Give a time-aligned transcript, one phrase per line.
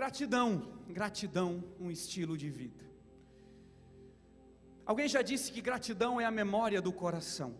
[0.00, 0.48] Gratidão,
[0.88, 2.84] gratidão, um estilo de vida.
[4.86, 7.54] Alguém já disse que gratidão é a memória do coração.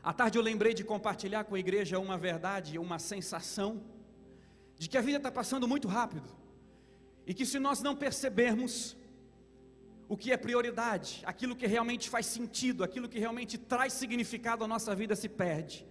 [0.00, 3.82] À tarde eu lembrei de compartilhar com a igreja uma verdade, uma sensação
[4.78, 6.30] de que a vida está passando muito rápido
[7.26, 8.96] e que se nós não percebermos
[10.08, 14.68] o que é prioridade, aquilo que realmente faz sentido, aquilo que realmente traz significado à
[14.68, 15.84] nossa vida se perde.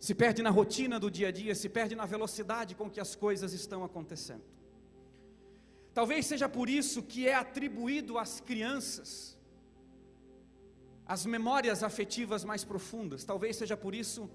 [0.00, 3.14] Se perde na rotina do dia a dia, se perde na velocidade com que as
[3.14, 4.42] coisas estão acontecendo.
[5.92, 9.38] Talvez seja por isso que é atribuído às crianças
[11.14, 13.24] as memórias afetivas mais profundas.
[13.24, 14.30] Talvez seja por isso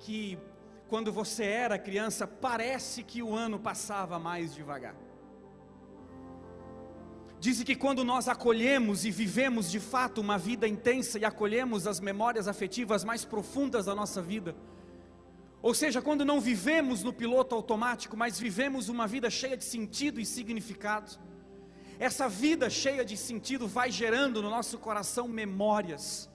[0.00, 0.36] que,
[0.88, 4.96] quando você era criança, parece que o ano passava mais devagar.
[7.38, 12.00] Dizem que quando nós acolhemos e vivemos de fato uma vida intensa e acolhemos as
[12.00, 14.56] memórias afetivas mais profundas da nossa vida,
[15.60, 20.20] ou seja, quando não vivemos no piloto automático, mas vivemos uma vida cheia de sentido
[20.20, 21.18] e significado,
[21.98, 26.30] essa vida cheia de sentido vai gerando no nosso coração memórias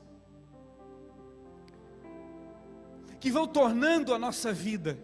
[3.22, 5.00] que vão tornando a nossa vida,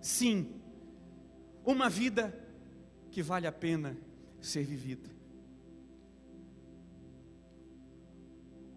[0.00, 0.58] sim,
[1.62, 2.34] uma vida
[3.10, 3.94] que vale a pena
[4.40, 5.10] ser vivida.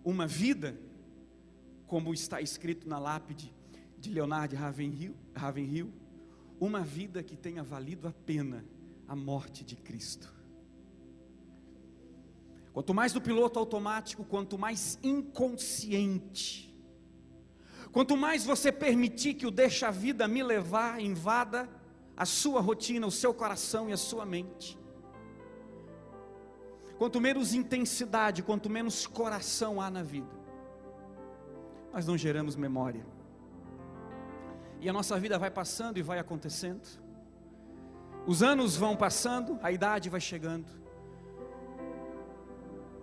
[0.03, 0.77] Uma vida,
[1.87, 3.54] como está escrito na lápide
[4.05, 5.91] de Leonardo Ravenhill, Ravenhill
[6.59, 8.63] uma vida que tenha valido a pena
[9.07, 10.33] a morte de Cristo.
[12.71, 16.73] Quanto mais do piloto automático, quanto mais inconsciente,
[17.91, 21.69] quanto mais você permitir que o deixa a vida me levar, invada
[22.15, 24.77] a sua rotina, o seu coração e a sua mente.
[26.97, 30.31] Quanto menos intensidade, quanto menos coração há na vida,
[31.91, 33.14] nós não geramos memória.
[34.85, 36.87] E a nossa vida vai passando e vai acontecendo.
[38.27, 40.67] Os anos vão passando, a idade vai chegando.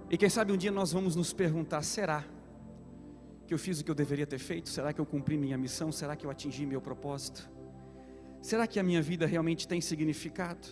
[0.09, 2.25] E quem sabe um dia nós vamos nos perguntar: será
[3.49, 4.69] que eu fiz o que eu deveria ter feito?
[4.69, 5.91] Será que eu cumpri minha missão?
[5.91, 7.51] Será que eu atingi meu propósito?
[8.41, 10.69] Será que a minha vida realmente tem significado?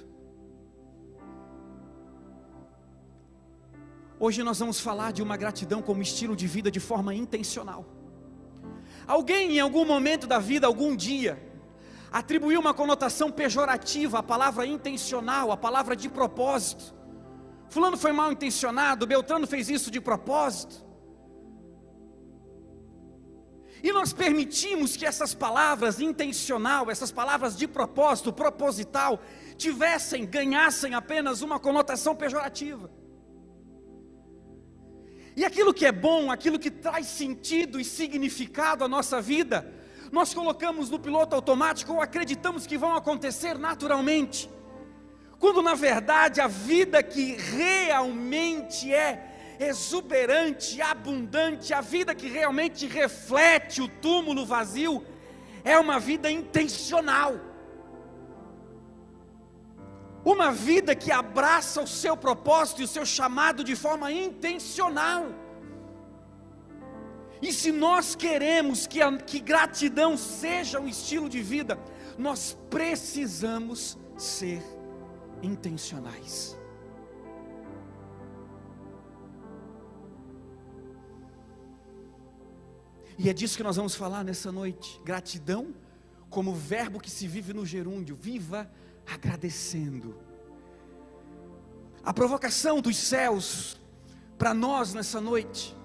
[4.21, 8.00] Hoje nós vamos falar de uma gratidão como estilo de vida de forma intencional.
[9.11, 11.37] Alguém em algum momento da vida, algum dia,
[12.13, 16.95] atribuiu uma conotação pejorativa à palavra intencional, à palavra de propósito.
[17.69, 20.87] Fulano foi mal intencionado, Beltrano fez isso de propósito.
[23.83, 29.21] E nós permitimos que essas palavras intencional, essas palavras de propósito, proposital,
[29.57, 32.89] tivessem, ganhassem apenas uma conotação pejorativa.
[35.41, 39.73] E aquilo que é bom, aquilo que traz sentido e significado à nossa vida,
[40.13, 44.51] nós colocamos no piloto automático ou acreditamos que vão acontecer naturalmente
[45.41, 53.81] quando na verdade a vida que realmente é exuberante, abundante, a vida que realmente reflete
[53.81, 55.03] o túmulo vazio,
[55.65, 57.41] é uma vida intencional.
[60.25, 65.27] Uma vida que abraça o seu propósito e o seu chamado de forma intencional.
[67.41, 71.79] E se nós queremos que, a, que gratidão seja um estilo de vida,
[72.19, 74.63] nós precisamos ser
[75.43, 76.59] intencionais.
[83.19, 85.01] E é disso que nós vamos falar nessa noite.
[85.05, 85.75] Gratidão
[86.29, 88.17] como verbo que se vive no gerúndio.
[88.17, 88.71] Viva
[89.13, 90.17] agradecendo.
[92.03, 93.81] A provocação dos céus
[94.39, 95.77] para nós nessa noite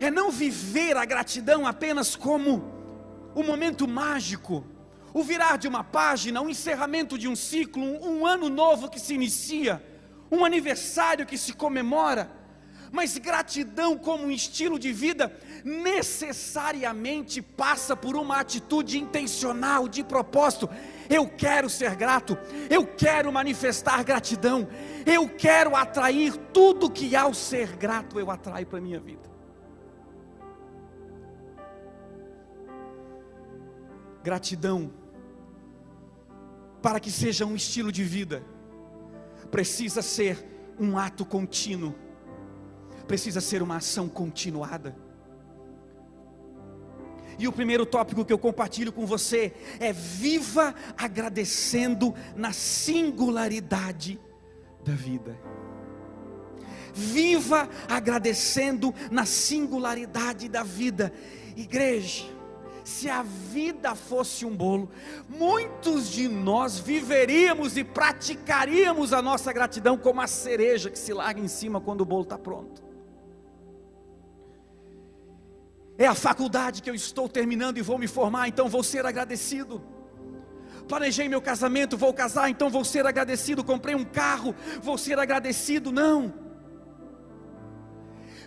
[0.00, 2.70] é não viver a gratidão apenas como
[3.34, 4.64] um momento mágico
[5.14, 8.98] o virar de uma página, o encerramento de um ciclo, um, um ano novo que
[8.98, 9.82] se inicia,
[10.30, 12.30] um aniversário que se comemora,
[12.92, 20.68] mas gratidão como um estilo de vida necessariamente passa por uma atitude intencional, de propósito.
[21.08, 22.36] Eu quero ser grato,
[22.68, 24.68] eu quero manifestar gratidão,
[25.06, 29.32] eu quero atrair tudo que ao ser grato eu atraio para a minha vida.
[34.22, 34.92] Gratidão
[36.82, 38.44] para que seja um estilo de vida,
[39.50, 40.44] precisa ser
[40.78, 41.94] um ato contínuo,
[43.06, 44.96] precisa ser uma ação continuada.
[47.38, 54.20] E o primeiro tópico que eu compartilho com você é: viva agradecendo na singularidade
[54.84, 55.36] da vida.
[56.94, 61.12] Viva agradecendo na singularidade da vida,
[61.56, 62.24] igreja.
[62.84, 64.90] se a vida fosse um bolo,
[65.28, 71.40] muitos de nós viveríamos e praticaríamos a nossa gratidão como a cereja que se larga
[71.40, 72.91] em cima quando o bolo está pronto.
[76.02, 79.80] É a faculdade que eu estou terminando e vou me formar, então vou ser agradecido.
[80.88, 83.62] Planejei meu casamento, vou casar, então vou ser agradecido.
[83.62, 84.52] Comprei um carro,
[84.82, 85.92] vou ser agradecido.
[85.92, 86.34] Não.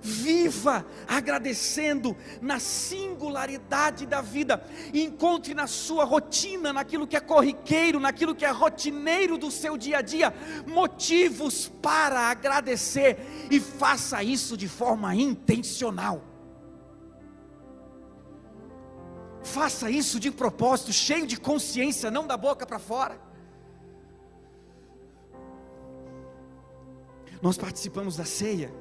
[0.02, 4.62] Viva agradecendo na singularidade da vida.
[4.94, 10.00] Encontre na sua rotina, naquilo que é corriqueiro, naquilo que é rotineiro do seu dia
[10.00, 10.34] a dia,
[10.68, 16.35] motivos para agradecer e faça isso de forma intencional.
[19.46, 23.22] Faça isso de propósito, cheio de consciência, não da boca para fora.
[27.42, 28.74] Nós participamos da ceia.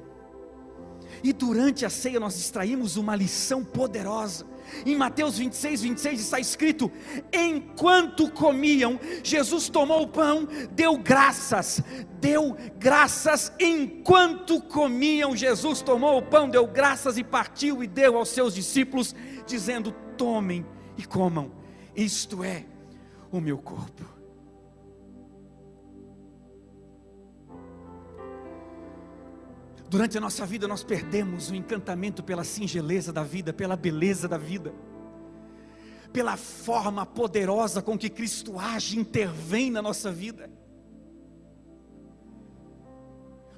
[1.23, 4.47] E durante a ceia nós extraímos uma lição poderosa.
[4.85, 6.91] Em Mateus 26, 26 está escrito:
[7.33, 11.81] Enquanto comiam, Jesus tomou o pão, deu graças,
[12.19, 13.51] deu graças.
[13.59, 19.15] Enquanto comiam, Jesus tomou o pão, deu graças e partiu e deu aos seus discípulos,
[19.45, 20.65] dizendo: Tomem
[20.97, 21.51] e comam,
[21.95, 22.65] isto é
[23.31, 24.14] o meu corpo.
[29.95, 34.37] Durante a nossa vida nós perdemos o encantamento pela singeleza da vida, pela beleza da
[34.37, 34.73] vida,
[36.11, 40.51] pela forma poderosa com que Cristo age, intervém na nossa vida.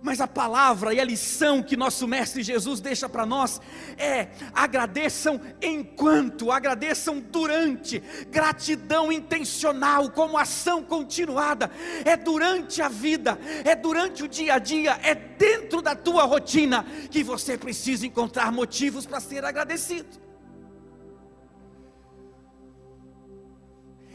[0.08, 3.60] Mas a palavra e a lição que nosso Mestre Jesus deixa para nós
[3.98, 8.02] é: agradeçam enquanto, agradeçam durante,
[8.32, 11.70] gratidão intencional, como ação continuada,
[12.06, 16.86] é durante a vida, é durante o dia a dia, é dentro da tua rotina
[17.12, 20.22] que você precisa encontrar motivos para ser agradecido.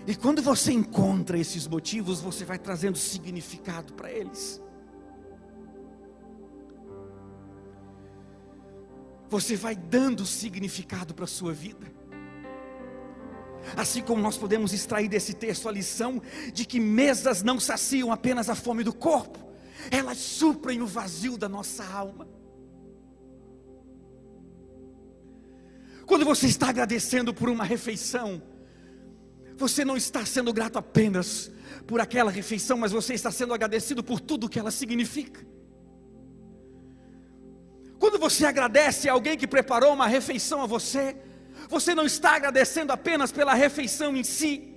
[0.06, 4.58] E quando você encontra esses motivos, você vai trazendo significado para eles.
[9.32, 11.90] Você vai dando significado para a sua vida.
[13.74, 16.20] Assim como nós podemos extrair desse texto a lição
[16.52, 19.38] de que mesas não saciam apenas a fome do corpo,
[19.90, 22.28] elas suprem o vazio da nossa alma.
[26.04, 28.42] Quando você está agradecendo por uma refeição,
[29.56, 31.50] você não está sendo grato apenas
[31.86, 35.51] por aquela refeição, mas você está sendo agradecido por tudo que ela significa.
[38.02, 41.16] Quando você agradece a alguém que preparou uma refeição a você,
[41.68, 44.74] você não está agradecendo apenas pela refeição em si,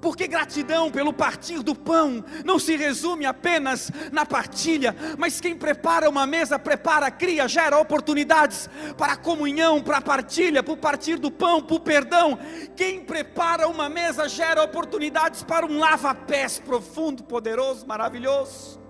[0.00, 6.08] porque gratidão pelo partir do pão não se resume apenas na partilha, mas quem prepara
[6.08, 11.18] uma mesa, prepara, cria, gera oportunidades para a comunhão, para a partilha, para o partir
[11.18, 12.38] do pão, para o perdão.
[12.76, 18.83] Quem prepara uma mesa gera oportunidades para um lava-pés profundo, poderoso, maravilhoso.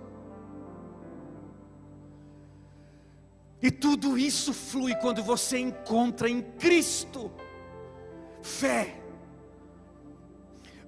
[3.64, 7.32] E tudo isso flui quando você encontra em Cristo
[8.42, 9.00] fé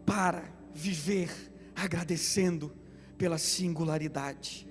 [0.04, 0.44] para
[0.74, 1.30] viver
[1.74, 2.76] agradecendo
[3.16, 4.68] pela singularidade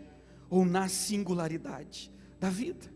[0.52, 2.94] ou na singularidade da vida.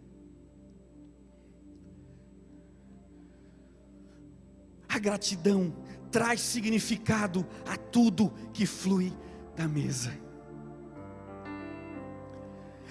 [4.88, 5.76] A gratidão
[6.12, 9.12] traz significado a tudo que flui
[9.56, 10.29] da mesa.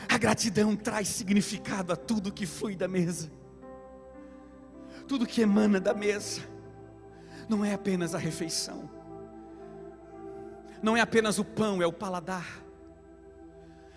[0.09, 3.31] A gratidão traz significado a tudo que flui da mesa,
[5.07, 6.41] tudo que emana da mesa,
[7.49, 8.91] não é apenas a refeição,
[10.83, 12.47] não é apenas o pão, é o paladar,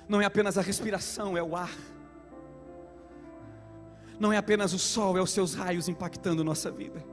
[0.07, 1.75] não é apenas a respiração, é o ar,
[4.19, 7.03] não é apenas o sol, é os seus raios impactando nossa vida.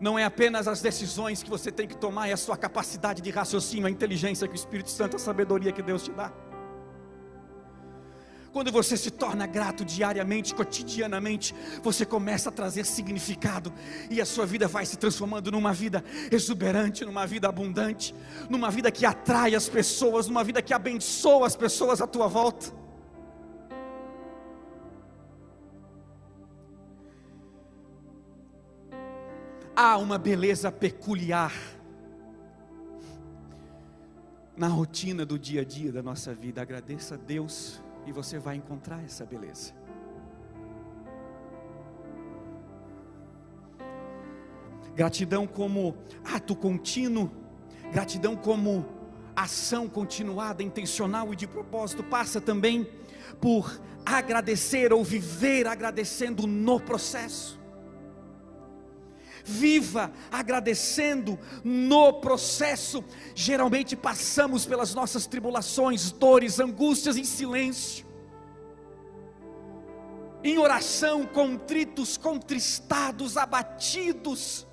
[0.00, 3.30] Não é apenas as decisões que você tem que tomar, é a sua capacidade de
[3.30, 6.32] raciocínio, a inteligência que o Espírito Santo, a sabedoria que Deus te dá.
[8.52, 13.72] Quando você se torna grato diariamente, cotidianamente, você começa a trazer significado
[14.10, 18.14] e a sua vida vai se transformando numa vida exuberante, numa vida abundante,
[18.48, 22.77] numa vida que atrai as pessoas, numa vida que abençoa as pessoas à tua volta.
[29.78, 31.52] Há uma beleza peculiar
[34.56, 36.60] na rotina do dia a dia da nossa vida.
[36.60, 39.72] Agradeça a Deus e você vai encontrar essa beleza.
[44.96, 47.30] Gratidão como ato contínuo,
[47.92, 48.84] gratidão como
[49.36, 52.84] ação continuada, intencional e de propósito, passa também
[53.40, 57.57] por agradecer ou viver agradecendo no processo.
[59.48, 63.02] Viva agradecendo no processo.
[63.34, 68.06] Geralmente passamos pelas nossas tribulações, dores, angústias em silêncio,
[70.44, 74.66] em oração, contritos, contristados, abatidos.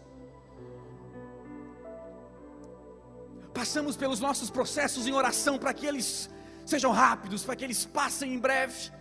[3.54, 6.30] Passamos pelos nossos processos em oração para que eles
[6.66, 8.92] sejam rápidos, para que eles passem em breve.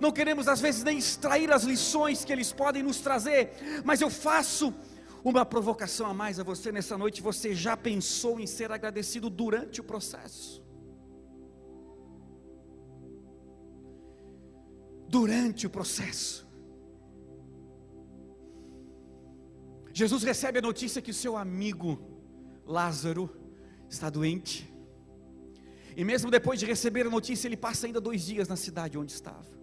[0.00, 3.52] Não queremos às vezes nem extrair as lições que eles podem nos trazer,
[3.84, 4.74] mas eu faço
[5.22, 7.20] uma provocação a mais a você nessa noite.
[7.20, 10.64] Você já pensou em ser agradecido durante o processo?
[15.08, 16.48] Durante o processo.
[19.92, 22.00] Jesus recebe a notícia que o seu amigo
[22.64, 23.28] Lázaro
[23.88, 24.72] está doente.
[25.94, 29.12] E mesmo depois de receber a notícia, ele passa ainda dois dias na cidade onde
[29.12, 29.59] estava.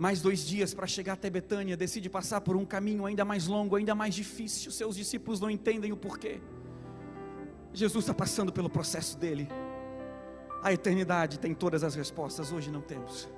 [0.00, 3.76] Mais dois dias para chegar até Betânia, decide passar por um caminho ainda mais longo,
[3.76, 4.72] ainda mais difícil.
[4.72, 6.40] Seus discípulos não entendem o porquê.
[7.74, 9.46] Jesus está passando pelo processo dele.
[10.62, 13.28] A eternidade tem todas as respostas, hoje não temos.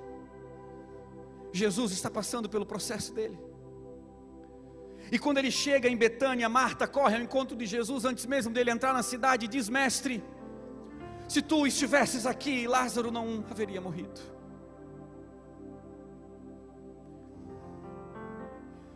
[1.51, 3.37] Jesus está passando pelo processo dele.
[5.11, 8.71] E quando ele chega em Betânia, Marta corre ao encontro de Jesus antes mesmo dele
[8.71, 10.23] entrar na cidade e diz: Mestre,
[11.27, 14.32] se tu estivesses aqui, Lázaro não haveria morrido.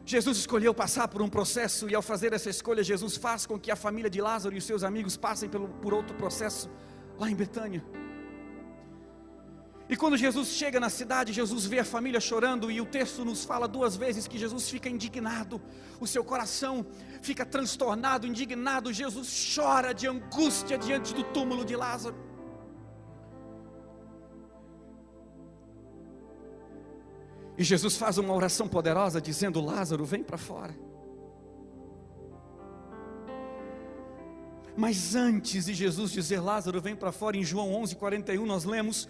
[0.07, 3.69] Jesus escolheu passar por um processo, e ao fazer essa escolha, Jesus faz com que
[3.69, 6.69] a família de Lázaro e os seus amigos passem pelo, por outro processo
[7.19, 7.83] lá em Betânia.
[9.89, 13.43] E quando Jesus chega na cidade, Jesus vê a família chorando, e o texto nos
[13.43, 15.61] fala duas vezes que Jesus fica indignado,
[15.99, 16.85] o seu coração
[17.21, 18.93] fica transtornado, indignado.
[18.93, 22.26] Jesus chora de angústia diante do túmulo de Lázaro.
[27.57, 30.75] E Jesus faz uma oração poderosa, dizendo: Lázaro, vem para fora.
[34.75, 39.07] Mas antes de Jesus dizer Lázaro, vem para fora, em João 11, 41, nós lemos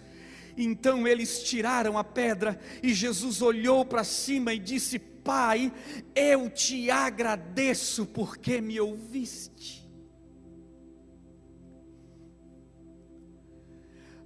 [0.58, 5.72] então eles tiraram a pedra e Jesus olhou para cima e disse: Pai,
[6.16, 9.88] eu te agradeço porque me ouviste.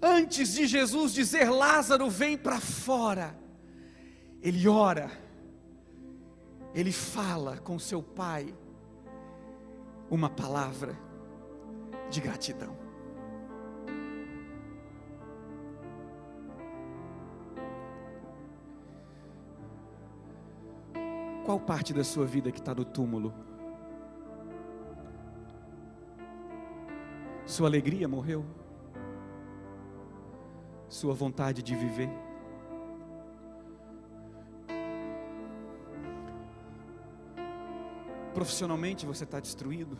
[0.01, 3.37] Antes de Jesus dizer Lázaro, vem para fora,
[4.41, 5.11] ele ora,
[6.73, 8.53] ele fala com seu pai
[10.09, 10.97] uma palavra
[12.09, 12.75] de gratidão.
[21.45, 23.33] Qual parte da sua vida que está no túmulo?
[27.45, 28.45] Sua alegria morreu?
[30.87, 32.30] Sua vontade de viver?
[38.33, 39.97] Profissionalmente você está destruído?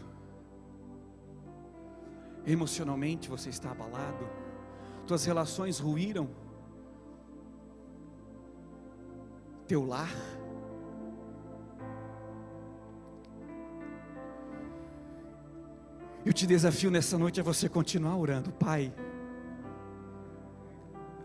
[2.46, 4.28] Emocionalmente você está abalado?
[5.06, 6.30] Tuas relações ruíram?
[9.68, 10.10] Teu lar?
[16.24, 18.94] Eu te desafio nessa noite a você continuar orando, Pai.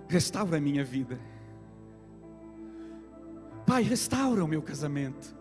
[0.09, 1.21] Restaura a minha vida.
[3.67, 5.36] Pai, restaura o meu casamento.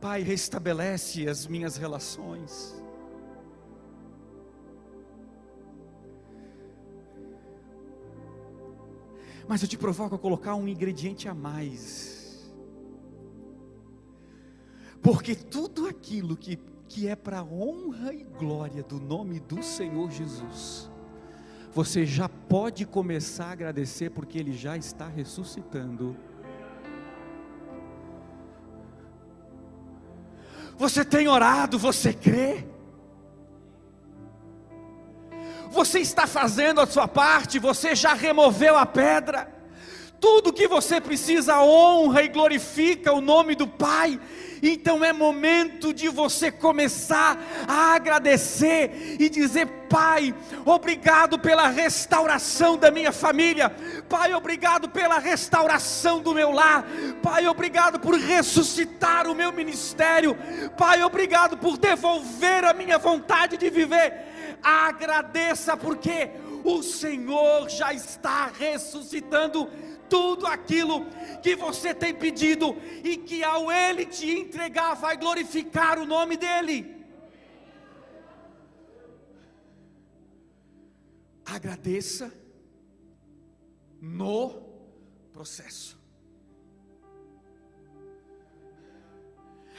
[0.00, 2.80] Pai, restabelece as minhas relações.
[9.48, 12.52] Mas eu te provoco a colocar um ingrediente a mais.
[15.00, 16.56] Porque tudo aquilo que
[16.88, 20.90] que é para honra e glória do nome do Senhor Jesus,
[21.70, 26.16] você já pode começar a agradecer porque Ele já está ressuscitando.
[30.78, 32.64] Você tem orado, você crê?
[35.70, 39.52] Você está fazendo a sua parte, você já removeu a pedra.
[40.20, 44.20] Tudo que você precisa honra e glorifica o nome do Pai.
[44.62, 50.34] Então é momento de você começar a agradecer e dizer: Pai,
[50.64, 53.70] obrigado pela restauração da minha família.
[54.08, 56.84] Pai, obrigado pela restauração do meu lar.
[57.22, 60.36] Pai, obrigado por ressuscitar o meu ministério.
[60.76, 64.58] Pai, obrigado por devolver a minha vontade de viver.
[64.62, 66.30] Agradeça porque
[66.64, 69.68] o Senhor já está ressuscitando
[70.08, 71.06] tudo aquilo
[71.42, 76.98] que você tem pedido e que ao Ele te entregar vai glorificar o nome dEle.
[81.44, 82.32] Agradeça
[84.00, 84.62] no
[85.32, 85.98] processo.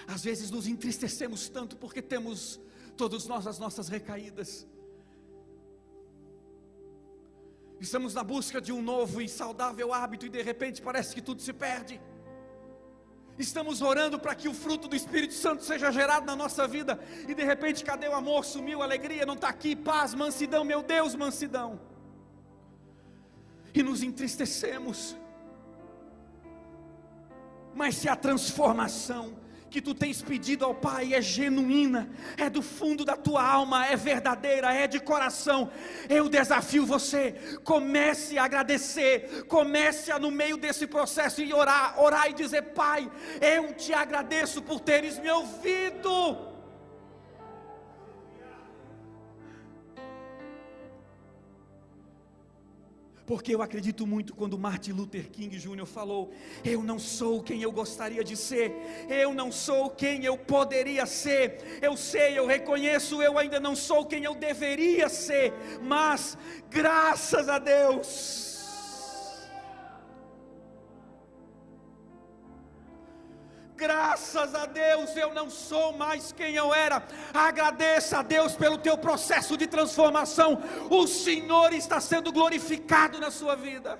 [0.07, 2.59] Às vezes nos entristecemos tanto porque temos
[2.97, 4.65] todos nós as nossas recaídas.
[7.79, 11.41] Estamos na busca de um novo e saudável hábito e de repente parece que tudo
[11.41, 11.99] se perde.
[13.37, 17.33] Estamos orando para que o fruto do Espírito Santo seja gerado na nossa vida e
[17.33, 18.43] de repente cadê o amor?
[18.43, 21.79] Sumiu a alegria, não está aqui, paz, mansidão, meu Deus, mansidão.
[23.73, 25.15] E nos entristecemos.
[27.73, 29.37] Mas se a transformação
[29.69, 33.95] que tu tens pedido ao Pai é genuína, é do fundo da tua alma, é
[33.95, 35.71] verdadeira, é de coração.
[36.09, 42.29] Eu desafio você, comece a agradecer, comece a no meio desse processo e orar, orar
[42.29, 43.09] e dizer: Pai,
[43.39, 46.48] eu te agradeço por teres me ouvido.
[53.29, 55.85] Porque eu acredito muito quando Martin Luther King Jr.
[55.85, 56.33] falou:
[56.65, 58.73] Eu não sou quem eu gostaria de ser,
[59.07, 64.03] eu não sou quem eu poderia ser, eu sei, eu reconheço, eu ainda não sou
[64.03, 66.35] quem eu deveria ser, mas
[66.71, 68.58] graças a Deus
[73.79, 77.01] Graças a Deus eu não sou mais quem eu era.
[77.33, 80.61] Agradeça a Deus pelo teu processo de transformação.
[80.89, 83.97] O Senhor está sendo glorificado na sua vida.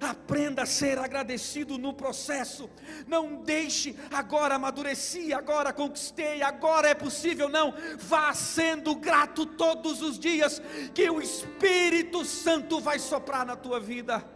[0.00, 2.68] Aprenda a ser agradecido no processo.
[3.06, 7.48] Não deixe agora amadureci, agora conquistei, agora é possível.
[7.48, 10.60] Não, vá sendo grato todos os dias,
[10.92, 14.35] que o Espírito Santo vai soprar na tua vida.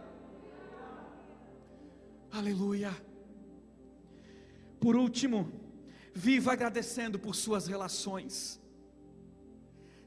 [2.39, 2.91] Aleluia.
[4.79, 5.51] Por último,
[6.13, 8.33] viva agradecendo por suas relações.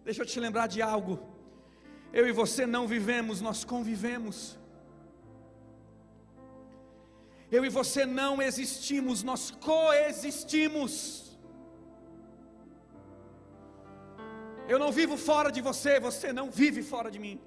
[0.05, 1.15] Deixa eu te lembrar de algo.
[2.13, 4.59] Eu e você não vivemos, nós convivemos.
[7.51, 10.93] Eu e você não existimos, nós coexistimos.
[14.67, 17.39] Eu não vivo fora de você, você não vive fora de mim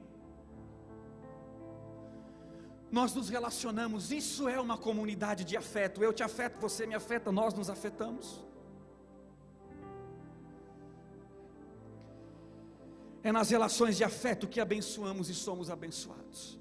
[2.91, 6.01] nós nos relacionamos, isso é uma comunidade de afeto.
[6.01, 8.45] Eu te afeto, você me afeta, nós nos afetamos.
[13.21, 16.57] É nas relações de afeto que abençoamos e somos abençoados.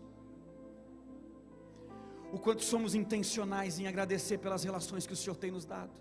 [2.33, 5.93] O quanto somos intencionais em agradecer pelas relações que o Senhor tem nos dado.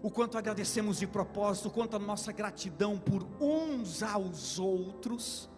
[0.00, 5.50] O quanto agradecemos de propósito, o quanto a nossa gratidão por uns aos outros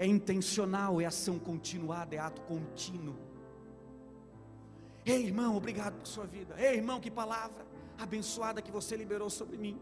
[0.00, 3.18] é intencional, é ação continuada, é ato contínuo.
[5.04, 6.54] Ei, irmão, obrigado por sua vida.
[6.58, 7.66] Ei, irmão, que palavra
[7.98, 9.78] abençoada que você liberou sobre mim.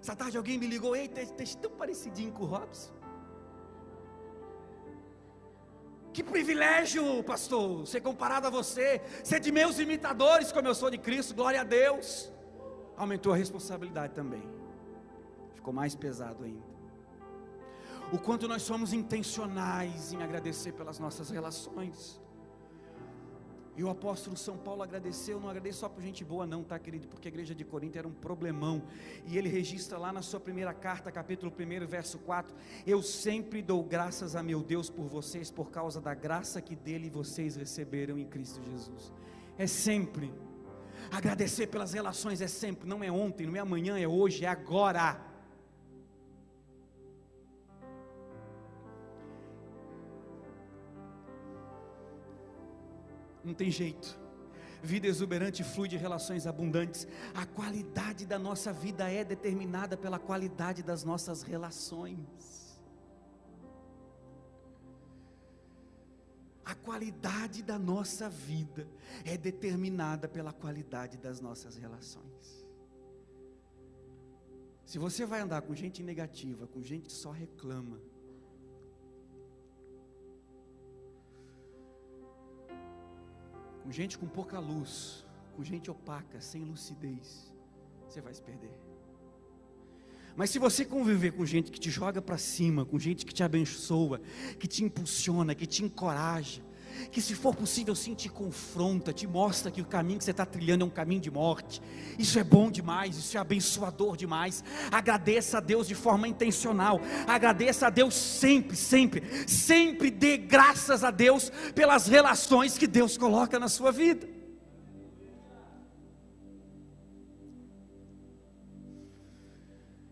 [0.00, 2.92] Essa tarde alguém me ligou, ei, está tão parecidinho com o Robson.
[6.12, 10.98] Que privilégio, pastor, ser comparado a você, ser de meus imitadores, como eu sou de
[10.98, 12.32] Cristo, glória a Deus.
[12.96, 14.61] Aumentou a responsabilidade também
[15.62, 16.72] ficou mais pesado ainda.
[18.12, 22.20] O quanto nós somos intencionais em agradecer pelas nossas relações.
[23.74, 27.08] E o apóstolo São Paulo agradeceu, não agradeço só por gente boa, não, tá, querido?
[27.08, 28.82] Porque a igreja de Corinto era um problemão.
[29.24, 32.54] E ele registra lá na sua primeira carta, capítulo 1, verso 4:
[32.86, 37.08] Eu sempre dou graças a meu Deus por vocês, por causa da graça que dele
[37.08, 39.12] vocês receberam em Cristo Jesus.
[39.56, 40.34] É sempre.
[41.10, 45.31] Agradecer pelas relações é sempre, não é ontem, não é amanhã, é hoje, é agora.
[53.44, 54.20] Não tem jeito.
[54.82, 57.06] Vida exuberante flui de relações abundantes.
[57.34, 62.62] A qualidade da nossa vida é determinada pela qualidade das nossas relações.
[66.64, 68.88] A qualidade da nossa vida
[69.24, 72.66] é determinada pela qualidade das nossas relações.
[74.84, 78.00] Se você vai andar com gente negativa, com gente que só reclama,
[83.82, 85.24] com gente com pouca luz,
[85.56, 87.52] com gente opaca, sem lucidez,
[88.08, 88.72] você vai se perder.
[90.34, 93.42] Mas se você conviver com gente que te joga para cima, com gente que te
[93.42, 94.20] abençoa,
[94.58, 96.62] que te impulsiona, que te encoraja,
[97.10, 100.46] que se for possível sim te confronta, te mostra que o caminho que você está
[100.46, 101.80] trilhando é um caminho de morte.
[102.18, 104.64] Isso é bom demais, isso é abençoador demais.
[104.90, 111.10] Agradeça a Deus de forma intencional, agradeça a Deus sempre, sempre, sempre dê graças a
[111.10, 114.28] Deus pelas relações que Deus coloca na sua vida.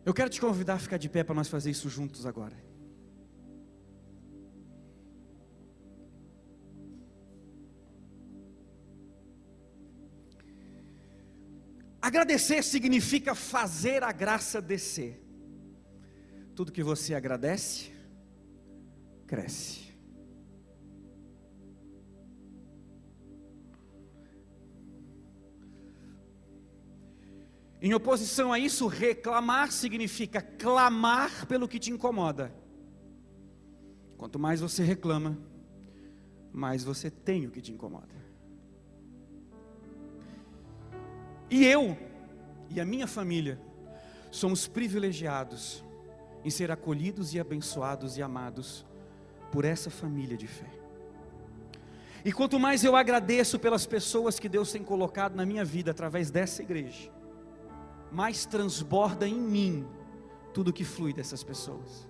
[0.04, 2.69] Eu quero te convidar a ficar de pé para nós fazer isso juntos agora.
[12.10, 15.24] Agradecer significa fazer a graça descer.
[16.56, 17.92] Tudo que você agradece,
[19.28, 19.94] cresce.
[27.80, 32.52] Em oposição a isso, reclamar significa clamar pelo que te incomoda.
[34.18, 35.38] Quanto mais você reclama,
[36.52, 38.29] mais você tem o que te incomoda.
[41.50, 41.98] E eu
[42.70, 43.60] e a minha família
[44.30, 45.84] somos privilegiados
[46.44, 48.86] em ser acolhidos e abençoados e amados
[49.50, 50.70] por essa família de fé.
[52.24, 56.30] E quanto mais eu agradeço pelas pessoas que Deus tem colocado na minha vida através
[56.30, 57.10] dessa igreja,
[58.12, 59.86] mais transborda em mim
[60.52, 62.08] tudo que flui dessas pessoas.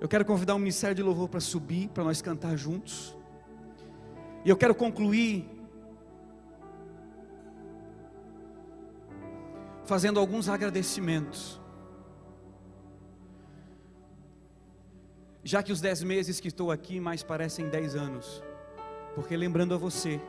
[0.00, 3.16] Eu quero convidar o ministério de louvor para subir, para nós cantar juntos.
[4.44, 5.48] E eu quero concluir
[9.84, 11.60] fazendo alguns agradecimentos.
[15.42, 18.42] Já que os dez meses que estou aqui mais parecem dez anos,
[19.14, 20.20] porque lembrando a você,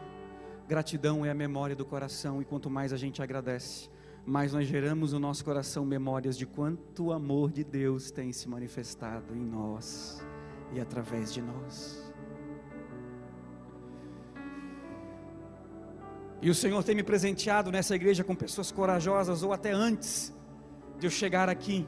[0.68, 3.90] Gratidão é a memória do coração, e quanto mais a gente agradece,
[4.26, 8.50] mais nós geramos no nosso coração memórias de quanto o amor de Deus tem se
[8.50, 10.26] manifestado em nós
[10.74, 12.05] e através de nós.
[16.42, 20.34] E o Senhor tem me presenteado nessa igreja com pessoas corajosas, ou até antes
[21.00, 21.88] de eu chegar aqui,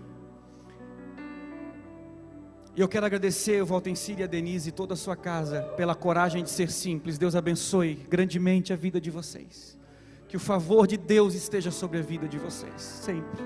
[2.77, 5.95] e eu quero agradecer o Valtencílio e a Denise e toda a sua casa pela
[5.95, 7.17] coragem de ser simples.
[7.17, 9.75] Deus abençoe grandemente a vida de vocês.
[10.27, 13.43] Que o favor de Deus esteja sobre a vida de vocês, sempre.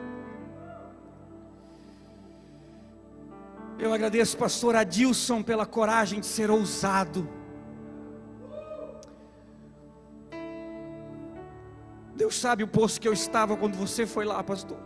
[3.79, 7.25] Eu agradeço, pastor Adilson, pela coragem de ser ousado.
[12.21, 14.77] Deus sabe o poço que eu estava quando você foi lá, pastor.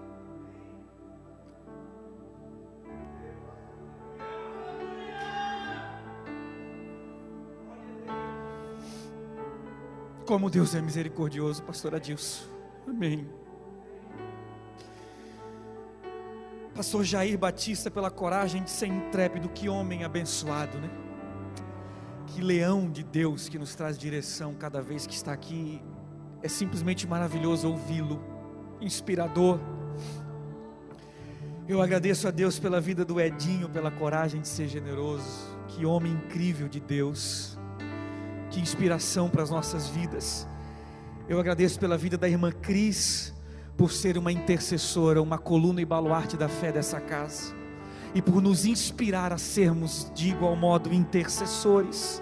[10.26, 12.46] Como Deus é misericordioso, pastor Adilson.
[12.88, 13.30] Amém.
[16.74, 20.90] Pastor Jair Batista, pela coragem de ser intrépido, que homem abençoado, né?
[22.28, 25.84] Que leão de Deus que nos traz direção cada vez que está aqui.
[26.46, 28.22] É simplesmente maravilhoso ouvi-lo,
[28.80, 29.60] inspirador.
[31.68, 35.58] Eu agradeço a Deus pela vida do Edinho, pela coragem de ser generoso.
[35.68, 37.58] Que homem incrível de Deus
[38.52, 40.48] que inspiração para as nossas vidas.
[41.28, 43.34] Eu agradeço pela vida da irmã Cris,
[43.76, 47.56] por ser uma intercessora, uma coluna e baluarte da fé dessa casa,
[48.14, 52.22] e por nos inspirar a sermos, de igual modo, intercessores.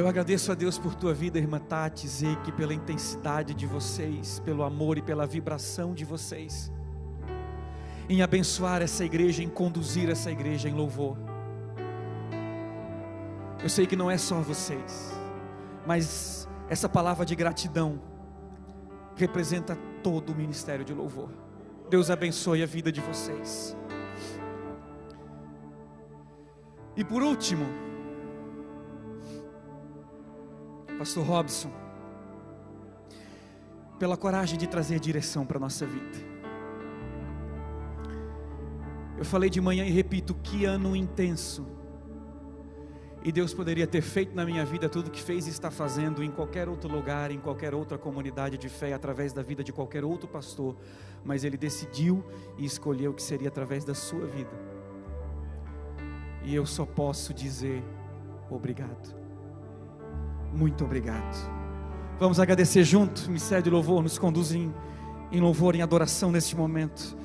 [0.00, 4.62] Eu agradeço a Deus por tua vida, irmã Tati, Zeque, pela intensidade de vocês, pelo
[4.62, 6.72] amor e pela vibração de vocês,
[8.08, 11.18] em abençoar essa igreja, em conduzir essa igreja em louvor.
[13.62, 15.12] Eu sei que não é só vocês,
[15.86, 18.00] mas essa palavra de gratidão
[19.16, 21.28] representa todo o ministério de louvor.
[21.90, 23.76] Deus abençoe a vida de vocês.
[26.96, 27.89] E por último,
[31.00, 31.70] Pastor Robson,
[33.98, 36.18] pela coragem de trazer direção para a nossa vida.
[39.16, 41.66] Eu falei de manhã e repito: que ano intenso
[43.24, 46.22] e Deus poderia ter feito na minha vida tudo o que fez e está fazendo
[46.22, 50.04] em qualquer outro lugar, em qualquer outra comunidade de fé, através da vida de qualquer
[50.04, 50.76] outro pastor,
[51.24, 52.22] mas Ele decidiu
[52.58, 54.52] e escolheu que seria através da sua vida.
[56.44, 57.82] E eu só posso dizer
[58.50, 59.19] obrigado.
[60.52, 61.50] Muito obrigado.
[62.18, 64.72] Vamos agradecer junto, Ministério de Louvor nos conduz em,
[65.32, 67.16] em louvor, em adoração neste momento.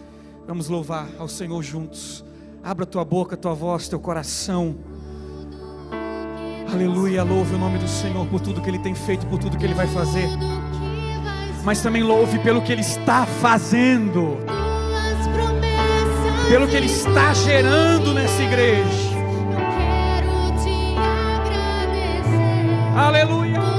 [0.47, 2.23] Vamos louvar ao Senhor juntos.
[2.63, 4.75] Abra tua boca, tua voz, teu coração.
[6.71, 9.65] Aleluia, louve o nome do Senhor por tudo que Ele tem feito, por tudo que
[9.65, 10.29] Ele vai fazer.
[11.63, 14.37] Mas também louve pelo que Ele está fazendo,
[16.49, 19.04] pelo que Ele está gerando nessa igreja.
[22.95, 23.74] Aleluia.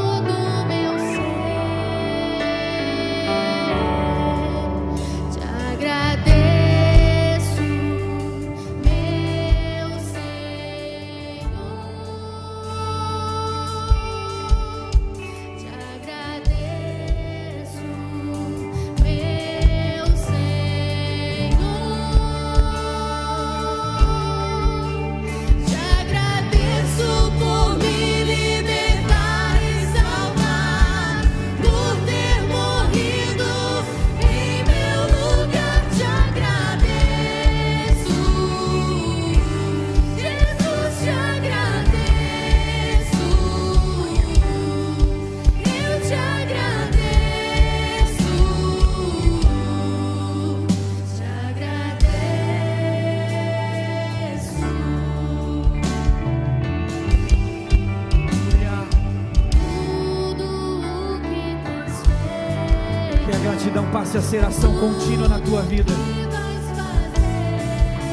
[64.27, 65.93] Ser ação contínua na tua vida.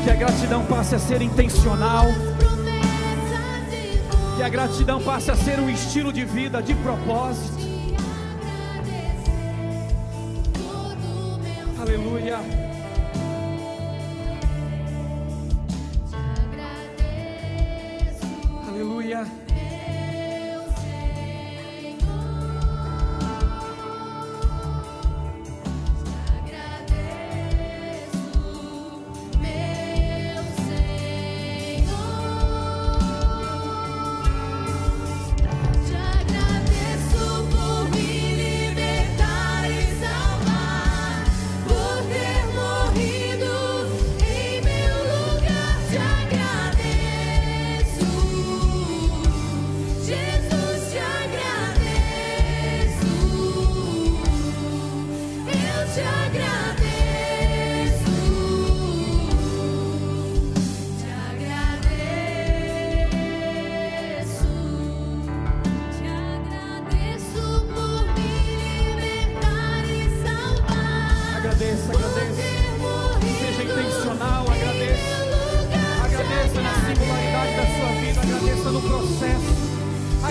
[0.03, 2.05] Que a gratidão passe a ser intencional.
[4.37, 7.62] Que a gratidão passe a ser um estilo de vida, de propósito.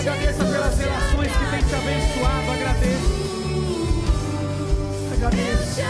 [0.05, 3.23] Agradeça pelas relações que tem te abençoado, agradeço.
[5.13, 5.81] Agradeço.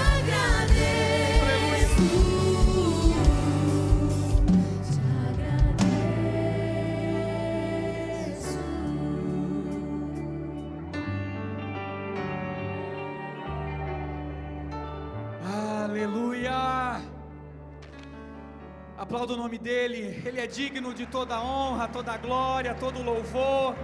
[15.85, 17.01] Aleluia.
[18.95, 23.75] Aplauda o nome dele, ele é digno de toda honra, toda glória, todo louvor.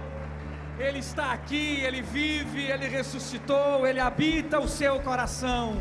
[0.80, 5.76] Ele está aqui, ele vive, ele ressuscitou, ele habita o seu coração.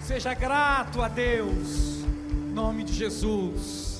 [0.00, 3.91] Seja grato a Deus, em nome de Jesus.